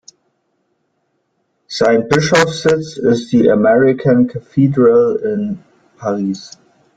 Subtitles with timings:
[1.67, 5.59] Sein Bischofssitz ist die "American Cathedral" in
[5.95, 6.57] Paris.